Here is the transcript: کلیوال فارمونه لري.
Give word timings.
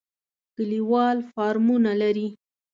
کلیوال 0.55 1.17
فارمونه 1.33 1.91
لري. 2.01 2.27